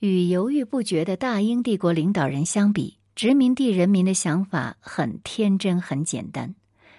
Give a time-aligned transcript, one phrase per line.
[0.00, 6.54] 与犹豫不决的大英帝国领导人相比，殖民地人民的想法很天真、很简单。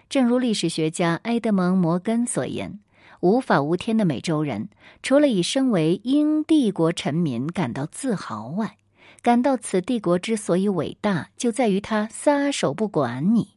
[0.07, 2.79] 正如历史学家埃德蒙·摩根所言
[3.21, 4.69] ：“无法无天的美洲人，
[5.01, 8.77] 除了以身为英帝国臣民感到自豪外，
[9.23, 13.55] 感到此帝国之所以伟大，就在于他撒手不管你。”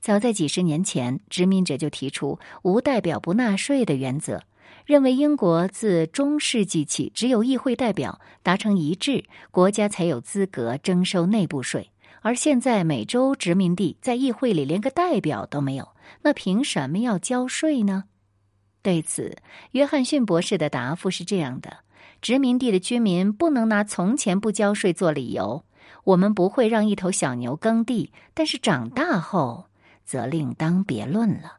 [0.00, 4.42] 早在几十年前，殖民者就提出“无代表不纳税”的原则。
[4.84, 11.90] 认为英国自中世纪起，只有议会代表达成一致，国家才有资格征收内部税。
[12.20, 15.88] 而现在美洲殖民地在议会里连个代表都没有，
[16.22, 18.04] 那凭什么要交税呢？
[18.80, 19.36] 对此，
[19.72, 21.78] 约翰逊博士的答复是这样的：
[22.20, 25.64] 殖民地的居民不能拿从前不交税做理由。
[26.04, 29.66] 我们不会让一头小牛耕地，但是长大后
[30.04, 31.58] 则另当别论了。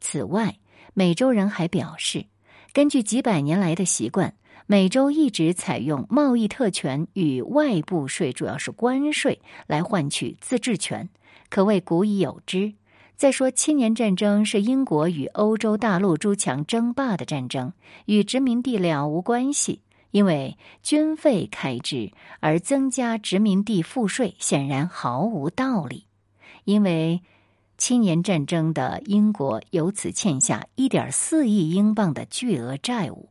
[0.00, 0.59] 此外，
[0.92, 2.26] 美洲人还表示，
[2.72, 4.34] 根据几百年来的习惯，
[4.66, 11.08] 美洲一直采用贸易特权与外部税，主要是关税，来换取自治权，
[11.48, 12.74] 可谓古已有之。
[13.16, 17.72] 再说，七年战争是英国与欧洲大陆诸强争霸的战争，
[18.06, 19.82] 与殖民地了无关系。
[20.10, 26.06] 因为军费开支而增加殖民地赋税，显然毫无道理。
[26.64, 27.22] 因为。
[27.80, 33.30] 七年战争的英国由此欠下一点四亿英镑的巨额债务。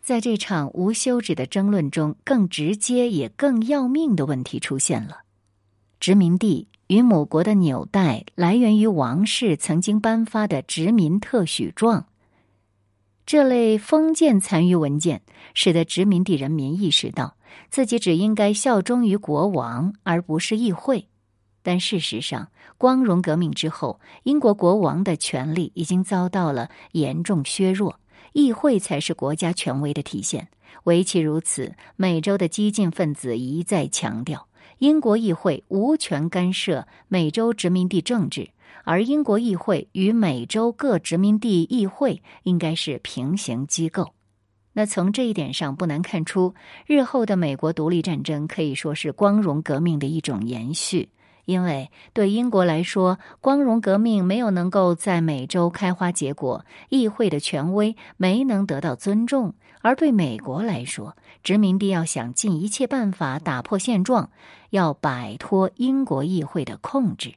[0.00, 5.22] 在这场无休止的争论中，更直接也更要命的问题出现了：
[5.98, 12.06] 殖民地与母国的纽带来源于王室曾经颁发的殖民特许状。
[13.26, 17.36] 这类封建残余文件使得殖民地人民意识到
[17.70, 21.08] 自己只应该效忠于国王，而不是议会。
[21.66, 22.46] 但事实上，
[22.78, 27.98] 光荣革命之后，英国国王的权力已经遭到了严重削弱，
[28.34, 30.46] 议会才是国家权威的体现。
[30.84, 34.46] 唯其如此，美洲的激进分子一再强调，
[34.78, 38.48] 英国议会无权干涉美洲殖民地政治，
[38.84, 44.14] 而英国议会与美洲各殖民地议会应该是平行机构。
[44.72, 46.54] 那从这一点上，不难看出，
[46.86, 51.08] 日后的美国独立战争可以说是光荣革命的一种延续。
[51.46, 64.30] 因为对英国来说，光荣革命没有能够在美洲开花结果，议会的权威没能得到尊重；而对美国来说，殖民地要想尽一切办法打破现状，
[64.70, 67.34] 要摆脱英国议会的控制。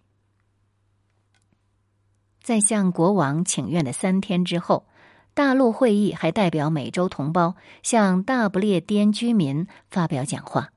[2.41, 4.87] 在向国王请愿的三天之后，
[5.35, 10.69] 大陆会议还代表美洲同胞向大不列颠居民发表讲话，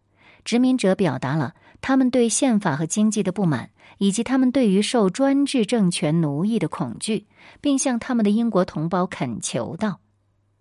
[0.44, 1.54] 殖民者表达了。
[1.82, 7.26] 他们对宪法和经济的不满，以及他们对于受专制政权奴役的恐惧，
[7.60, 10.00] 并向他们的英国同胞恳求道：“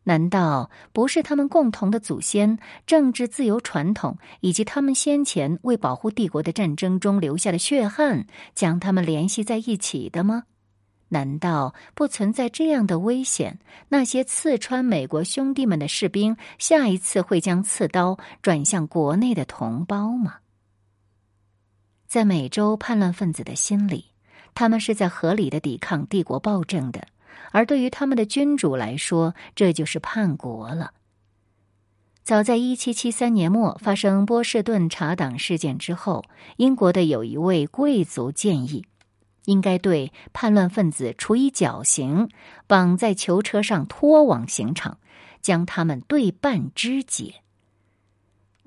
[0.03, 10.43] 难道不是他们共同的祖先、政治自由传统，以及他们先前为保护帝国的战争中留下的血汗，将他们联系在一起的吗？
[11.09, 13.59] 难道不存在这样的危险？
[13.89, 20.37] 那些刺穿美国兄弟们的士兵，下一次会将刺刀转向国内的同胞吗？”
[22.11, 24.07] 在美洲叛乱分子的心里，
[24.53, 27.03] 他们是在合理的抵抗帝国暴政的；
[27.53, 30.91] 而对于他们的君主来说，这就是叛国了。
[32.21, 36.25] 早在一七七三年末发生波士顿茶党事件之后，
[36.57, 38.85] 英国的有一位贵族建议，
[39.45, 42.27] 应该对叛乱分子处以绞刑，
[42.67, 44.97] 绑在囚车上拖往刑场，
[45.41, 47.35] 将他们对半肢解。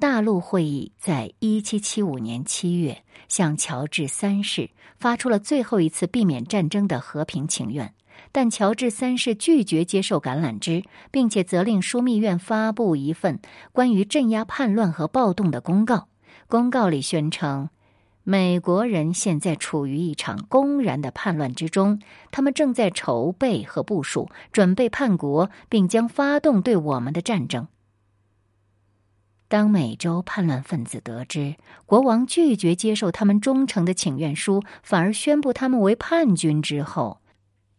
[0.01, 7.95] 大陆会议在一七七五年七月向乔治三世发出了最后一次避免战争的和平请愿，
[8.33, 13.41] 但乔治三世拒绝接受橄榄枝，并且责令枢密院发布一份
[13.73, 16.09] 关于镇压叛乱和暴动的公告。
[16.49, 17.71] 公告里宣称，
[18.25, 22.01] 美国人现在处于一场公然的叛乱之中，
[22.33, 27.69] 他们正在筹备和部署，准备叛国，并将发动对我们的战争。
[29.55, 31.55] 当美洲叛乱分子得知
[31.87, 37.21] 国王拒绝接受他们忠诚的请愿书，反而宣布他们为叛军之后，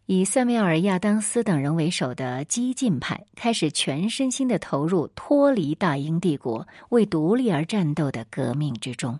[0.06, 9.20] 以塞缪尔·亚当斯等人为首的激进派开始全身心的投入脱离大英帝国、为独立而战斗的革命之中。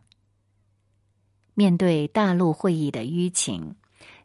[1.56, 3.76] 面对大陆会议的舆情，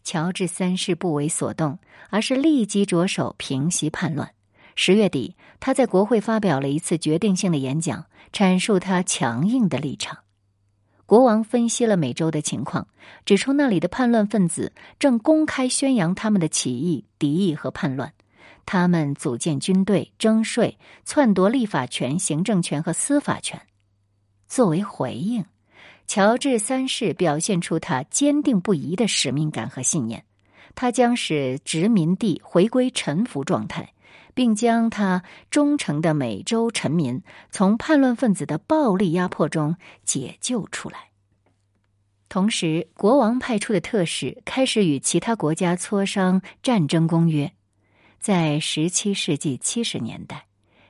[0.04, 1.80] 乔治三世不为所动，
[2.10, 4.32] 而是立即着手平息叛乱。
[4.76, 8.06] 十月底，他在国会发表了一次决定性的演讲。
[8.32, 10.18] 阐述他强硬的立场。
[11.06, 12.86] 国王分析了美洲的情况，
[13.24, 18.12] 指出那里的叛乱分子正公开宣扬他们的起义、敌意和叛乱。
[18.64, 23.60] 他们组建军队、征税、篡夺立法权、行政权和司法权。
[24.46, 25.44] 作为回应，
[26.06, 30.24] 乔治三世表现出他坚定不移的使命感和信念。
[30.76, 33.92] 他将使殖民地回归臣服状态，
[34.34, 41.10] 并将他忠诚的美洲臣民从叛乱分子的暴力压迫中解救出来。
[42.28, 47.52] 同时，国王派出的特使开始与其他国家磋商战争公约。
[48.20, 50.46] 在十七世纪七十年代，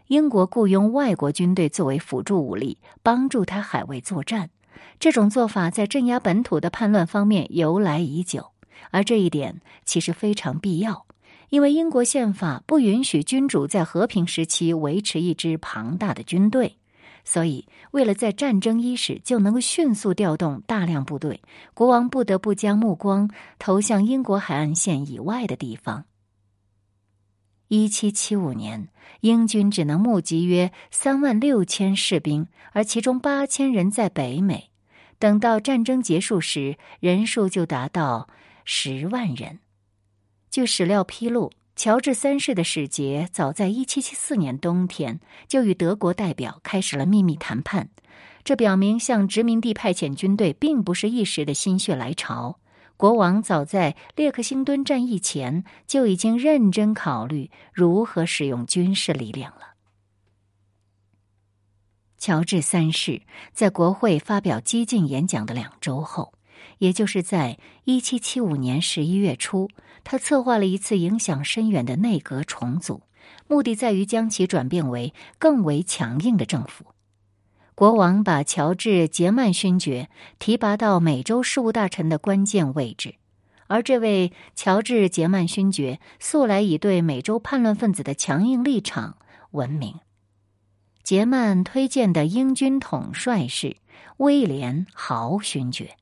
[0.09, 4.51] 英国雇佣外国军队作为辅助武力，帮助他海外作战。
[4.99, 8.51] 这种做法在镇压本土的叛乱方面由来已久，
[8.91, 11.07] 而这一点其实非常必要，
[11.51, 16.79] 因为英国宪法不允许君主在和平时期维持一支庞大的军队。
[17.23, 21.43] 所以，为了在战争伊始就能够迅速调动大量部队，
[21.75, 26.07] 国王不得不将目光投向英国海岸线以外的地方。
[27.69, 28.89] 一七七五年，
[29.21, 34.71] 英军只能募集约三万六千士兵，而其中八千人在北美。
[35.19, 38.29] 等到战争结束时，人数就达到
[38.65, 39.61] 十万人。
[40.51, 41.53] 据史料披露。
[41.77, 45.19] 乔治三世的使节早在1774年冬天
[45.49, 47.89] 就与德国代表开始了秘密谈判，
[48.45, 52.59] 这表明向殖民地派遣军队并不是一时的心血来潮。
[52.99, 59.77] 国王早在列克星敦战役前就已经认真考虑如何使用军事力量了。
[62.19, 63.23] 乔治三世
[63.55, 66.35] 在国会发表激进演讲的两周后。
[66.79, 69.69] 也就是在一七七五年十一月初，
[70.05, 73.03] 他策划了一次影响深远的内阁重组，
[73.47, 76.87] 目的在于将其转变为更为强硬的政府。
[77.75, 83.15] 国王把乔治·杰曼勋爵提拔到美洲事务大臣的关键位置，
[83.69, 89.17] 而这位乔治·杰曼勋爵素来以对美洲叛乱分子的强硬立场
[89.53, 89.95] 闻名。
[91.03, 93.79] 杰曼推荐的英军统帅是
[94.19, 95.97] 威廉·豪勋爵。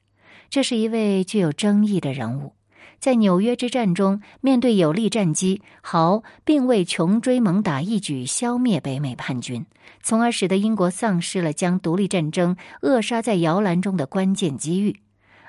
[0.51, 2.55] 这是一位具有争议的人物，
[2.99, 9.67] 在纽约之战中，面对有力战机，豪并未穷追猛打，一举消灭北美叛军，
[10.03, 15.01] 从而使得英国丧失了将独立战争扼杀在摇篮中的关键机遇。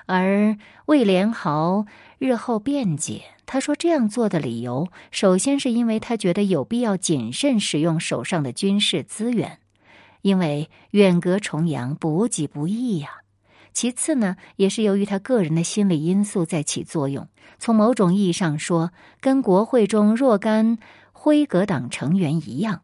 [0.04, 0.56] 而
[0.86, 1.86] 魏连豪
[2.18, 9.60] 日后辩解，他说这样做的理由，首先是因为他觉得有必要谨慎使用手上的军事资源，
[10.22, 13.22] 因为远隔重洋，补给不易呀。
[13.72, 17.28] 其次呢，也是由于他个人的心理因素在起作用。
[17.58, 20.78] 从某种意义上说，跟国会中若干
[21.12, 22.82] 辉格党成员一样，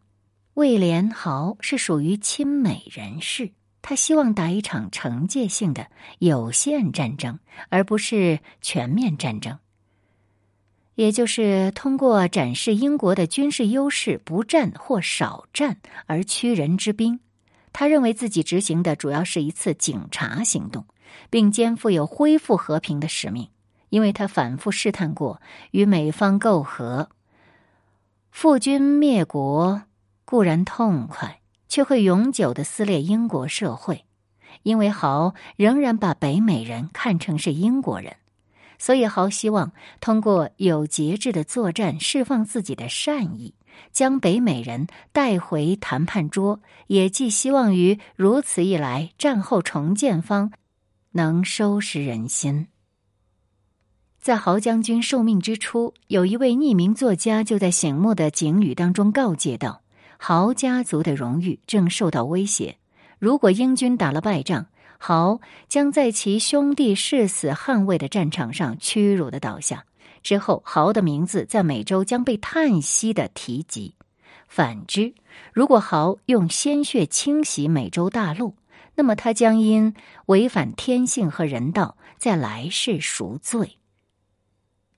[0.55, 3.53] 魏连豪是属于亲美人士。
[3.83, 5.87] 他希望打一场惩戒性的
[6.19, 9.59] 有限战争，而不是全面战争。
[10.97, 17.21] 也就是通过展示英国的军事优势，不战或少战而屈人之兵。
[17.79, 20.87] 他认为自己执行的主要是一次警察行动，
[21.29, 23.51] 并肩负有恢复和平的使命，
[23.91, 25.43] 因为他反复试探过
[25.73, 27.11] 与美方媾和。
[28.31, 29.83] 复军灭国
[30.25, 34.07] 固然痛快，却会永久的撕裂英国社会，
[34.63, 38.17] 因为豪仍然把北美人看成是英国人，
[38.79, 43.53] 所以豪希望通过有节制的作战释放自己的善意。
[43.93, 50.53] 将北美人带回谈判桌，也寄希望于如此一来，战后重建方
[51.13, 52.69] 能收拾人心。
[54.21, 59.83] 在豪将军受命之初，有一位匿名作家就在醒目的警语当中告诫道
[60.19, 62.79] ：“豪家族的荣誉正受到威胁，
[63.19, 64.67] 如果英军打了败仗，
[64.99, 69.85] 豪将在其兄弟誓死捍卫的战场上屈辱的倒下。”
[70.27, 73.95] 之后，豪的名字在美洲将被叹息的提及。
[74.49, 75.15] 反之，
[75.53, 78.57] 如果豪用鲜血清洗美洲大陆，
[78.97, 79.95] 那么他将因
[80.27, 83.79] 违反天性和人道，在来世赎罪。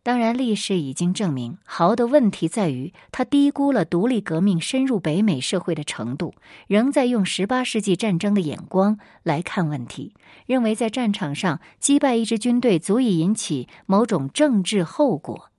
[0.08, 6.32] 当然，历史已经证明，豪的问题在于他低估了独立革命深入北美社会的程度，
[6.66, 10.14] 仍在用十八世纪战争的眼光来看问题，
[10.46, 15.50] 认为在战场上击败一支军队足以引起某种政治后果。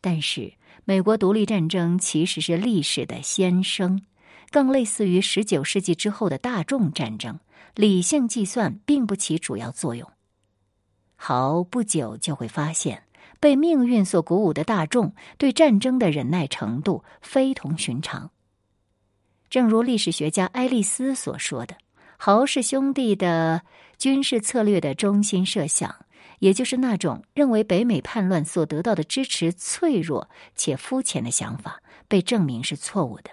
[0.00, 0.54] 但是，
[0.86, 4.00] 美国独立战争其实是历史的先声，
[4.50, 7.40] 更类似于十九世纪之后的大众战争，
[7.74, 10.10] 理性计算并不起主要作用。
[11.16, 13.02] 豪不久就会发现。
[13.40, 18.30] 被命运所鼓舞的大众对战争的忍耐程度非同寻常。
[19.48, 21.76] 正如历史学家爱丽丝所说的，
[22.16, 23.62] 豪氏兄弟的
[23.96, 25.94] 军事策略的中心设想，
[26.40, 33.30] 也就是那种认为北美叛乱所得到的支持脆弱且肤浅的想法，被证明是错误的。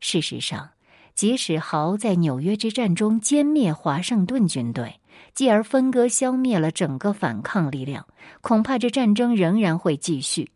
[0.00, 0.70] 事实上，
[1.14, 5.00] 即使豪在纽约之战中歼灭华盛顿军队，
[5.34, 8.06] 继而分割消灭了整个反抗力量，
[8.40, 10.50] 恐怕这战争仍然会继续。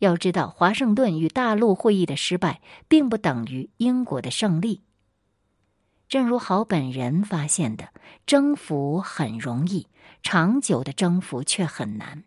[0.00, 4.82] 要知道，华盛顿与大陆会议的失败，并不等于英国的胜利。
[6.08, 7.88] 正如豪本人发现的，
[8.26, 9.86] 征服很容易，
[10.22, 12.24] 长久的征服却很难。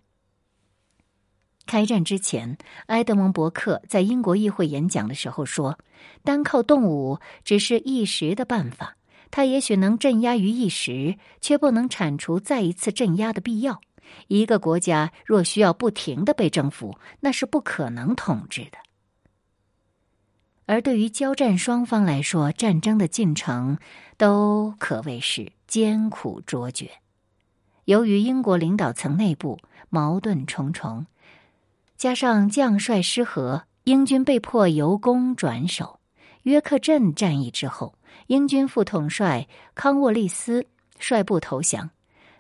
[1.66, 5.78] 开战之前，埃德蒙·伯克在英国议会演讲的时候说
[6.24, 8.96] ：“单靠动武只是一时的办法，
[9.32, 13.82] 它也许能镇压于一时，却不能铲除再一次镇压的必要。
[14.28, 18.78] 一个国家若需要不停的被征服，那是不可能统治的。
[20.66, 23.78] 而对于交战双方来说，战争的进程
[24.18, 26.92] 都可谓是艰苦卓绝。
[27.86, 31.06] 由于英国领导层内部矛盾重重。”
[31.98, 35.97] 加上将帅失和，英军被迫由攻转守。
[36.48, 37.96] 约克镇战役之后，
[38.28, 40.66] 英军副统帅康沃利斯
[40.98, 41.90] 率部投降，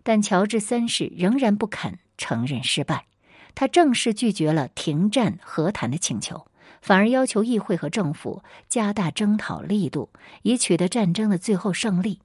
[0.01, 3.05] 但乔治三世仍然不肯承认失败。
[3.53, 6.47] 他正式拒绝了停战和谈的请求，
[6.81, 10.09] 反而要求议会和政府加大征讨力度，
[10.41, 12.21] 以取得战争的最后胜利。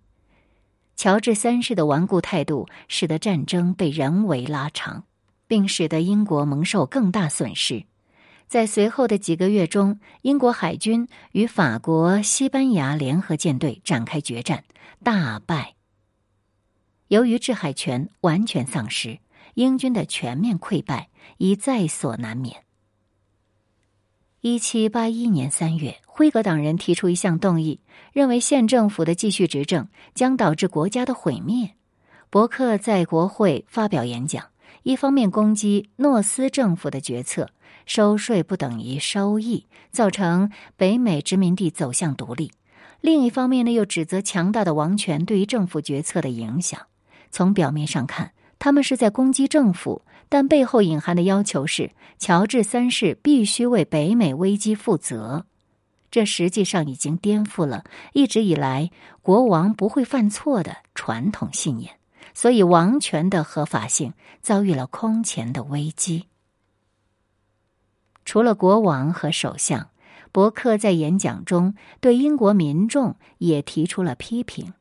[0.94, 5.02] 乔治三世的顽固态度，使得战争被人为拉长。
[5.48, 7.84] 并使得英国蒙受更大损失。
[8.52, 14.64] 在随后的几个月中，英国海军与法国、西班牙联合舰队展开决战，
[15.02, 15.74] 大败。
[17.08, 19.20] 由于制海权完全丧失，
[19.54, 22.64] 英军的全面溃败已在所难免。
[24.42, 27.80] 一七八一年三月，辉格党人提出一项动议，
[28.12, 31.70] 认为县政府的继续执政将导致国家的毁灭。
[32.28, 34.52] 伯克在国会发表演讲。
[34.84, 37.50] 一方面攻击诺斯政府的决策，
[37.86, 42.50] 收税不等于收益，造成北美殖民地走向独立；
[43.00, 46.80] 另一方面呢，又指责强大的王权对于政府决策的影响。
[47.30, 55.46] 从表面上看，他们是在攻击政府，但背后隐含的要求是乔治三世必须为北美危机负责。
[56.10, 58.90] 这实际上已经颠覆了一直以来
[59.22, 61.94] 国王不会犯错的传统信念。
[62.34, 66.26] 所以，王权的合法性遭遇了空前的危机。
[68.24, 69.88] 除了国王和首相，
[70.30, 74.72] 伯克在演讲中对英国民众也提出了批评。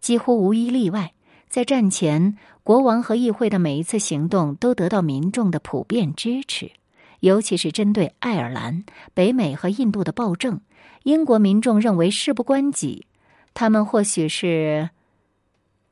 [0.00, 1.14] 几乎无一例外，
[1.48, 6.72] 在战前，国王和议会的每一次行动都得到民众的普遍支持，
[7.20, 8.84] 尤其是针对爱尔兰、
[9.14, 10.60] 北美和印度的暴政，
[11.04, 13.06] 英国民众认为事不关己。
[13.54, 14.90] 他们或许是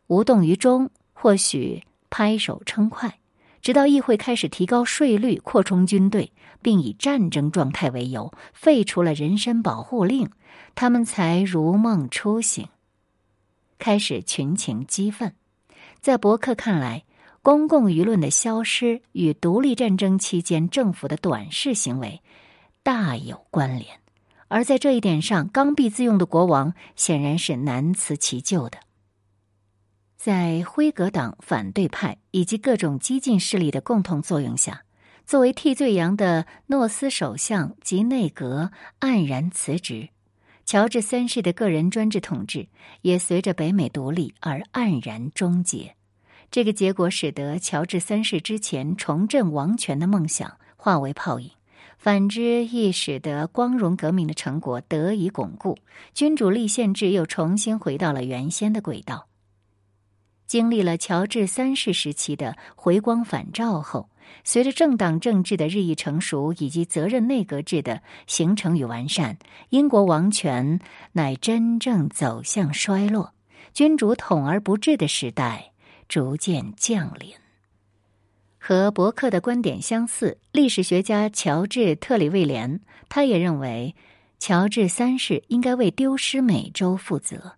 [0.06, 0.90] 无动于衷。
[1.16, 3.18] 或许拍手称快，
[3.64, 10.28] 直到议会开始提高税率、扩充军队，并以战争状态为由废除了人身保护令，
[10.74, 12.68] 他们才如梦初醒，
[13.78, 15.32] 开始群情激愤。
[16.02, 17.04] 在伯克看来，
[17.40, 22.20] 公共舆论的消失与独立战争期间政府的短视行为
[22.82, 23.98] 大有关联，
[24.48, 28.76] 而在这一点上，刚愎自用的国王显然是难辞其咎的。
[30.24, 34.84] 在辉格党反对派以及各种激进势力的共同作用下，
[35.26, 40.08] 作为替罪羊的诺斯首相及内阁黯然辞职，
[40.64, 42.68] 乔治三世的个人专制统治
[43.02, 45.94] 也随着北美独立而黯然终结。
[46.50, 51.50] 这个结果使得乔治三世之前重振王权的梦想化为泡影，
[51.98, 55.76] 反之亦使得光荣革命的成果得以巩固，
[56.14, 59.26] 君主立宪制又重新回到了原先的轨道。
[60.46, 64.08] 经历了乔治三世时期的回光返照后，
[64.44, 69.38] 随着政党政治的日益成熟以及责任内阁制的形成与完善，
[69.70, 70.80] 英国王权
[71.12, 73.32] 乃真正走向衰落，
[73.72, 75.72] 君主统而不治的时代
[76.08, 77.32] 逐渐降临。
[78.58, 83.94] 和伯克的观点相似，历史学家乔治·特里威廉他也认为，
[84.38, 87.56] 乔治三世应该为丢失美洲负责。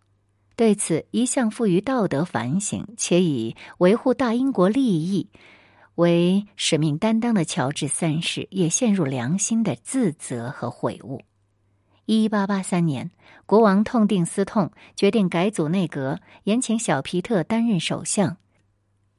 [0.57, 5.29] 对此，一向富于道德反省，且以维护大英国利益
[5.97, 11.21] 为使命担当的乔治三世，也陷入良心的自责和悔悟。
[12.07, 13.11] 一八八三年，
[13.45, 18.39] 国王痛定思痛，决定改组内阁，延请小皮特担任首相。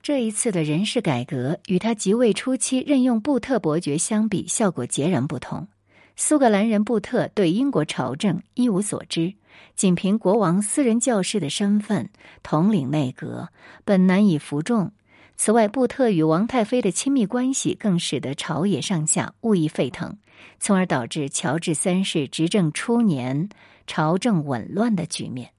[0.01, 5.67] 这一次的人事改革与他即位初期任用布特伯爵相比，效果截然不同。
[6.15, 9.36] 苏格兰人布特对英国朝政一无所知。
[9.75, 12.09] 仅凭国王私人教师的身份
[12.43, 13.49] 统领内阁，
[13.85, 14.91] 本难以服众。
[15.35, 20.17] 此外，布特与王太妃的亲密关系更使得朝野上下物议沸腾。
[20.59, 23.49] 从而导致乔治三世执政初年
[23.87, 25.51] 朝政紊乱的局面。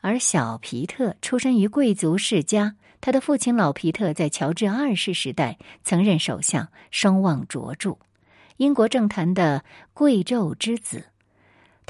[0.00, 7.98] 而小皮特出身于贵族世家，他的父亲老皮特在乔治二世时代曾任首相，声望卓著，
[8.56, 11.06] 英国政坛的贵胄之子。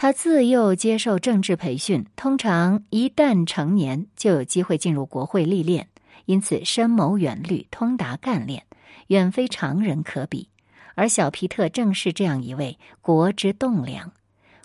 [0.03, 5.89] 他自幼接受政治培训，通常一旦成年就有机会进入国会历练，
[6.25, 8.65] 因此深谋远虑、通达干练，
[9.09, 10.49] 远非常人可比。
[10.95, 14.11] 而小皮特正是这样一位国之栋梁。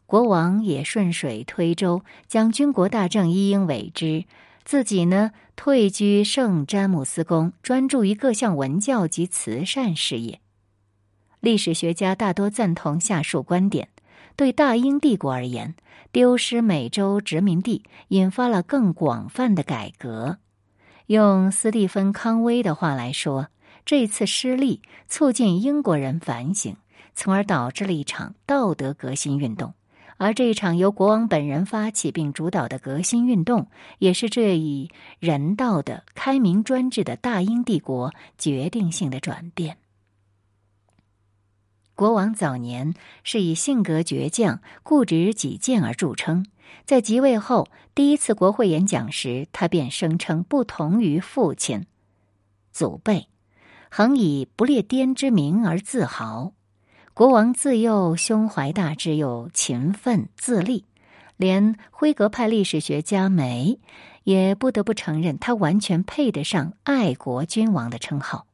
[0.06, 4.24] 国王也顺水推舟，将军国大政一应委之，
[4.64, 10.40] 自己呢退居圣詹姆斯宫，专注于各项文教及慈善事业。
[11.42, 13.90] 历史学家大多赞同下述观点：
[14.36, 15.76] 对大英帝国而言，
[16.12, 20.38] 丢失美洲殖民地引发了更广泛的改革。
[21.08, 23.48] 用斯蒂芬·康威的话来说，
[23.86, 26.76] 这次失利促进英国人反省，
[27.14, 29.74] 从而导致了一场道德革新运动。
[30.18, 33.68] 而这一场由国王本人发起并主导的革新运动，
[34.00, 34.90] 也是这一
[35.20, 39.78] 人道的开明专制的大英帝国决定性的转变。
[41.96, 46.46] 国王早年是以性格倔强、固执己见而著称，
[46.84, 51.86] 在即位后第一次国会演讲时，他便声称不同于父亲、
[52.74, 53.30] 祖辈，
[53.90, 56.52] 恒以不列颠之名而自豪。
[57.14, 60.84] 国王自幼胸怀大志，又勤奋自立，
[61.38, 63.80] 连辉格派历史学家梅
[64.26, 68.48] 也不得不承认，他完全配得上爱国君王的称号。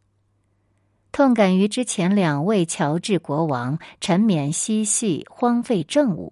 [1.11, 6.31] 痛感于之前两位乔治国王沉湎嬉戏、荒废政务，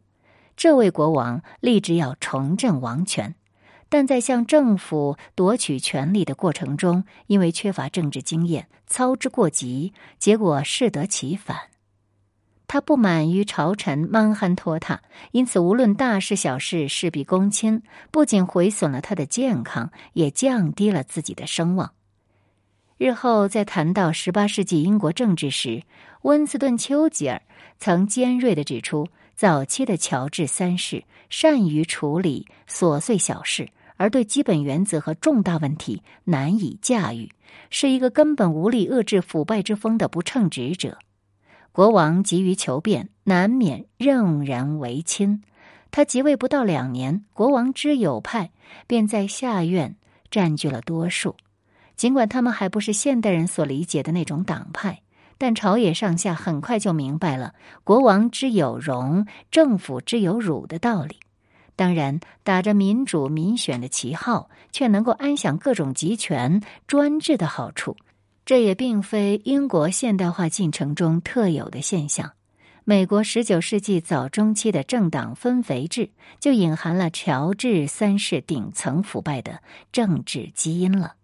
[0.55, 3.35] 这位国王立志要重振王权，
[3.89, 11.57] 但在向政府夺取权力的过程中，因为缺乏政治经验，操之过急，结果适得其反。
[12.65, 21.91] 他不满于朝臣蛮憨拖沓，因此无论大事小事事必躬亲，不仅毁损了他的健康，也降低了自己的声望。
[22.99, 25.83] 日后在谈到十八世纪英国政治时，
[26.23, 27.41] 温斯顿·丘吉尔
[27.77, 29.07] 曾尖锐的指出，
[29.37, 37.31] 早期的乔治三世善于处理琐碎小事，而对基本原则和重大问题难以驾驭，
[37.69, 40.97] 是一个根本无力遏制腐败之风的不称职者。
[41.71, 45.41] 国王急于求变，难免任人唯亲。
[45.89, 48.51] 他即位不到两年，国王之友派
[48.87, 49.95] 便在下院
[50.29, 51.37] 占据了多数。
[51.99, 55.01] 尽管他们还不是现代人所理解的那种党派，
[55.37, 61.17] 但朝野上下很快就明白了“国王之有荣，政府之有辱”的道理。
[61.75, 67.97] 当然，打着民主民选的旗号，却能够安享各种集权专制的好处。
[68.45, 72.31] 这也并非英国现代化进程中特有的现象。
[72.85, 81.15] 美国十九世纪早中期的政党分肥制就隐含了乔治三世顶层腐败的政治基因了。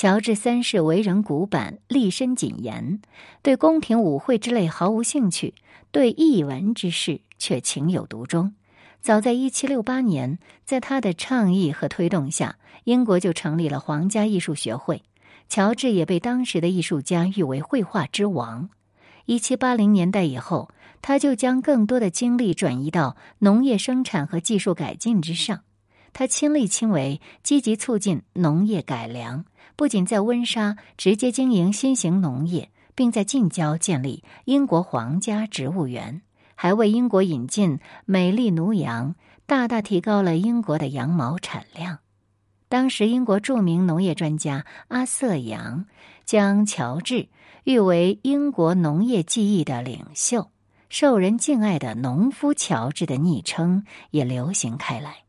[0.00, 3.00] 乔治三世为人古板，立身谨严，
[3.42, 5.54] 对宫廷舞会之类毫无兴趣，
[5.90, 8.54] 对译文之事却情有独钟。
[9.00, 15.02] 早在一七六八年，在他的倡议和推动下，英国就成立了皇家艺术学会。
[15.48, 18.70] 乔治也被当时的艺术家誉为绘画之王。
[19.24, 20.70] 一七八零年代以后，
[21.02, 25.62] 他就将更多的精力转移到农业生产和技术改进之上。
[26.12, 29.44] 他亲力亲为，积极促进农业改良，
[29.76, 36.22] 不仅在温莎直接经营新型农业，并在近郊建立英国皇家植物园，
[36.54, 39.14] 还为英国引进美丽奴羊，
[39.46, 41.98] 大大提高了英国的羊毛产量。
[42.68, 45.86] 当时，英国著名农业专家阿瑟·杨
[46.26, 47.28] 将乔治
[47.64, 50.50] 誉为英国农业技艺的领袖，
[50.90, 55.27] 受人敬爱的“农夫乔治”的昵称也流行开来。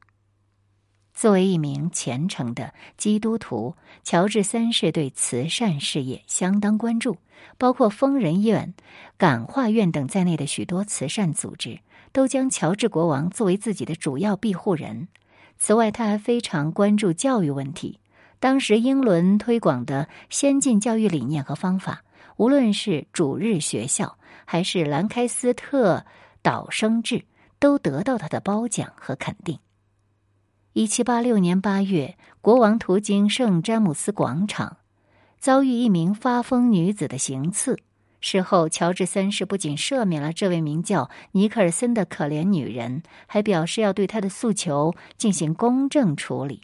[1.19, 7.17] 作为一名虔诚的基督徒，乔治三世对慈善事业相当关注，
[7.57, 8.73] 包括疯人院、
[9.17, 11.81] 感化院等在内的许多慈善组织
[12.13, 15.09] 都将乔治国王作为自己的主要庇护人。
[15.57, 17.99] 此外，他还非常关注教育问题。
[18.39, 22.01] 当时，英伦推广的先进教育理念和方法，
[22.37, 26.05] 无论是主日学校还是兰开斯特
[26.41, 27.25] 导生制，
[27.59, 29.59] 都得到他的褒奖和肯定。
[30.73, 34.77] 一七八六年八月，国王途经圣詹姆斯广场，
[35.39, 37.79] 遭遇一名发疯女子的行刺。
[38.21, 46.61] 事后，乔治三世不仅赦免了这位名叫尼克尔森的可怜女人，还表示要对她的诉求进行公正处理。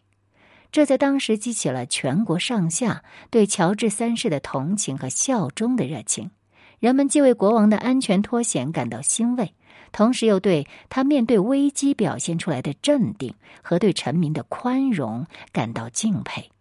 [0.71, 6.29] 这在当时激起了全国上下对乔治三世的同情和效忠的热情，
[6.77, 9.55] 人们既为国王的安全脱险感到欣慰，
[9.95, 16.51] 同时又对他面对危机表现出来的镇定和对臣民的宽容感到敬佩。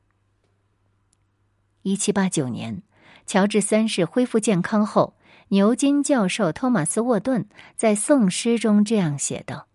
[1.83, 2.85] 一七八九年，
[3.27, 5.15] 乔治三世恢复健康后，
[5.49, 9.67] 牛津教授托马斯·沃顿在颂诗中这样写道：“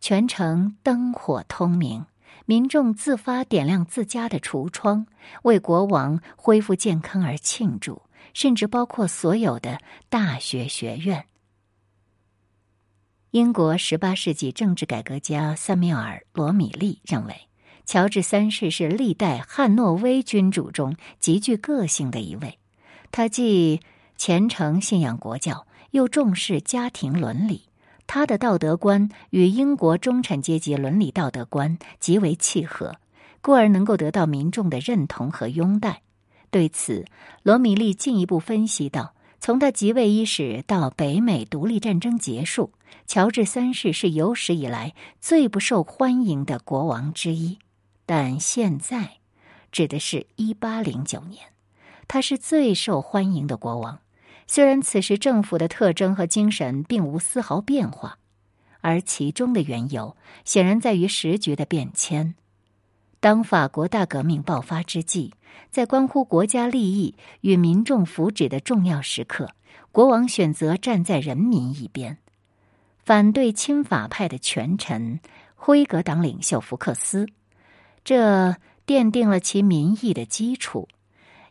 [0.00, 2.06] 全城灯火通明。”
[2.46, 5.06] 民众自发点亮自家的橱窗，
[5.42, 8.00] 为国王恢复健康而庆祝，
[8.32, 11.26] 甚至包括所有的大学学院。
[13.32, 17.34] 英国十八世纪政治改革家萨缪尔·罗米利认为，
[17.86, 22.58] 乔治三世是历代汉诺威君主中极具个性的一位。
[23.10, 23.80] 他既
[24.18, 27.62] 虔诚信仰国教，又重视家庭伦理。
[28.06, 32.96] 他的道德观与英国中产阶级伦理道德观极为契合，
[33.40, 36.02] 故而能够得到民众的认同和拥戴。
[36.50, 37.06] 对此，
[37.42, 39.14] 罗米利进一步分析道
[39.44, 42.70] ：“从他即位伊始到北美独立战争结束，
[43.08, 47.58] 乔治三世是有史以来最不受欢迎的国王之一。
[48.06, 49.14] 但现在，
[49.72, 51.46] 指的是一八零九年，
[52.06, 53.98] 他是最受欢迎的国王。”
[54.46, 58.18] 虽然此时政府的特征和精神并无丝毫变化，
[58.80, 62.36] 而其中的缘由显然在于时局的变迁。
[63.18, 65.34] 当法国大革命爆发之际，
[65.70, 69.48] 在关乎国家利益与民众福祉的重要时刻，
[69.90, 72.18] 国王选择站在人民一边，
[73.04, 75.20] 反对亲法派的权臣
[75.54, 77.26] 辉格党领袖福克斯，
[78.04, 80.88] 这奠定了其民意的基础。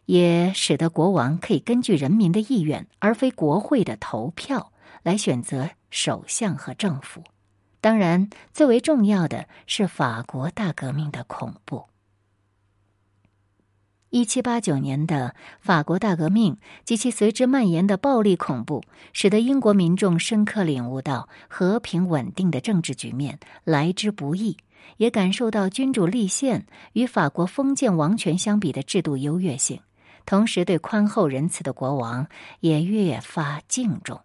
[0.06, 7.24] 也使得国王可以根据人民的意愿，而非国会的投票来选择首相和政府。
[7.80, 11.86] 当然，最为重要的是法国大革命的恐怖。
[14.12, 24.58] 一七八九年的法国大革命及其随之蔓延的暴力恐怖，使得英国民众深刻领悟到和平稳定的政治局面来之不易，
[24.98, 29.80] 也感受到君主立宪与法国封建王权相比的制度优越性。
[30.26, 32.28] 同时，对宽厚仁慈的国王
[32.60, 34.20] 也越发敬重，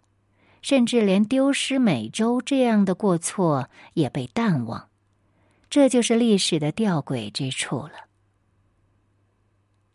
[0.61, 4.89] 甚至连丢失美洲这样的过错也被淡忘。
[5.69, 8.06] 这就是历史的吊诡之处了。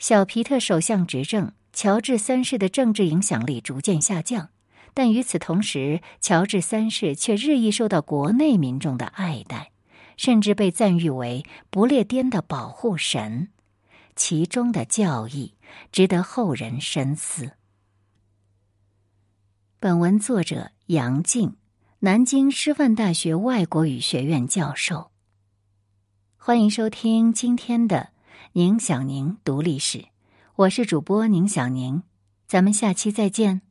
[0.03, 4.49] 小皮特首相执政，乔治三世的政治影响力逐渐下降，
[4.95, 9.71] 但与此同时，乔治三世却日益受到国内民众的爱戴，
[10.17, 13.51] 甚至被赞誉为不列颠的保护神。
[14.17, 15.55] 其中的教义
[15.93, 17.53] 值得后人深思。
[19.79, 21.55] 本文作者杨静，
[22.01, 25.13] 南京师范大学外国语学院教授。
[26.37, 28.09] 欢迎收听今天的
[28.55, 30.09] 宁小宁读历史，
[30.57, 32.03] 我是主播宁小宁，
[32.47, 33.63] 咱们下期再见。